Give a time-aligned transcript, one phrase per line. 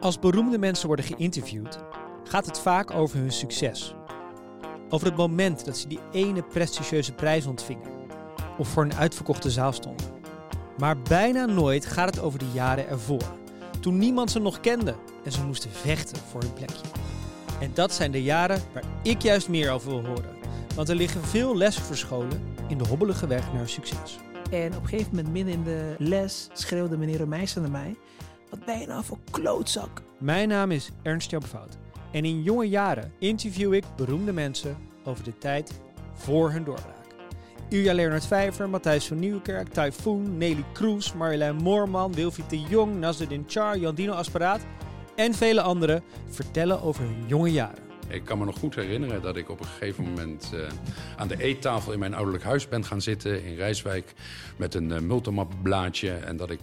[0.00, 1.78] Als beroemde mensen worden geïnterviewd,
[2.24, 3.94] gaat het vaak over hun succes.
[4.88, 7.90] Over het moment dat ze die ene prestigieuze prijs ontvingen
[8.58, 10.06] of voor een uitverkochte zaal stonden.
[10.78, 13.22] Maar bijna nooit gaat het over de jaren ervoor,
[13.80, 14.94] toen niemand ze nog kende
[15.24, 16.84] en ze moesten vechten voor hun plekje.
[17.60, 20.36] En dat zijn de jaren waar ik juist meer over wil horen,
[20.74, 24.18] want er liggen veel lessen verscholen in de hobbelige weg naar succes.
[24.50, 27.96] En op een gegeven moment, midden in de les, schreeuwde meneer Romeister naar mij:
[28.50, 30.02] Wat ben je nou voor klootzak?
[30.18, 31.78] Mijn naam is Ernst Jan Fout
[32.12, 35.80] en in jonge jaren interview ik beroemde mensen over de tijd
[36.14, 36.96] voor hun doorbraak.
[37.68, 43.44] Ilja Leonard Vijver, Matthijs van Nieuwkerk, Typhoon, Nelly Kroes, Marjolein Moorman, Wilfried de Jong, Nasreddin
[43.46, 44.60] Char, Jandino Asparaat
[45.16, 47.88] en vele anderen vertellen over hun jonge jaren.
[48.08, 50.68] Ik kan me nog goed herinneren dat ik op een gegeven moment uh,
[51.16, 54.12] aan de eettafel in mijn ouderlijk huis ben gaan zitten in Rijswijk
[54.56, 56.60] met een uh, multimap blaadje en dat ik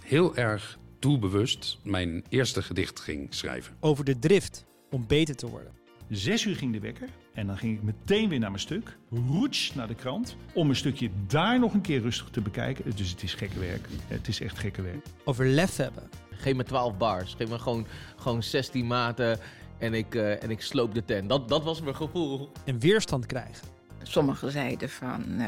[0.00, 3.74] heel erg doelbewust mijn eerste gedicht ging schrijven.
[3.80, 5.72] Over de drift om beter te worden.
[6.08, 8.98] Zes uur ging de wekker en dan ging ik meteen weer naar mijn stuk.
[9.10, 10.36] Roets naar de krant.
[10.54, 12.96] Om een stukje daar nog een keer rustig te bekijken.
[12.96, 13.88] Dus het is gekke werk.
[14.06, 15.06] Het is echt gekke werk.
[15.24, 16.08] Over lef hebben.
[16.30, 17.34] Geef me 12 bars.
[17.34, 17.86] Geef me gewoon,
[18.16, 19.38] gewoon 16 maten.
[19.78, 21.28] En ik, uh, en ik sloop de tent.
[21.28, 22.50] Dat, dat was mijn gevoel.
[22.64, 23.68] En weerstand krijgen.
[24.02, 25.24] Sommigen zeiden van.
[25.28, 25.46] Uh,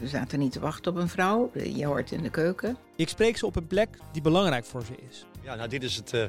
[0.00, 1.50] we zaten niet te wachten op een vrouw.
[1.74, 2.76] Je hoort in de keuken.
[2.96, 5.26] Ik spreek ze op een plek die belangrijk voor ze is.
[5.42, 6.24] Ja, nou dit is het uh,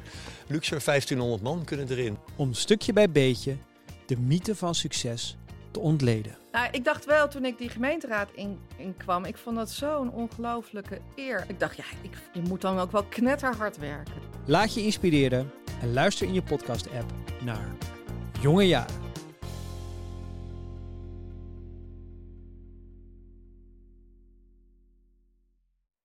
[0.46, 0.70] luxe.
[0.84, 2.18] 1500 man kunnen erin.
[2.36, 3.56] Om stukje bij beetje
[4.06, 5.36] de mythe van succes
[5.70, 6.36] te ontleden.
[6.52, 10.12] Nou, ik dacht wel toen ik die gemeenteraad in, in kwam, ik vond dat zo'n
[10.12, 11.44] ongelooflijke eer.
[11.48, 14.14] Ik dacht, ja, ik, je moet dan ook wel knetterhard werken.
[14.46, 17.12] Laat je inspireren en luister in je podcast-app
[17.44, 17.68] naar
[18.40, 19.11] Jonge Jaren.